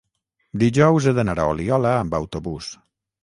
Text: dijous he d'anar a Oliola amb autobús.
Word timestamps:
dijous 0.63 1.09
he 1.09 1.13
d'anar 1.17 1.35
a 1.43 1.45
Oliola 1.51 1.91
amb 1.99 2.17
autobús. 2.21 2.73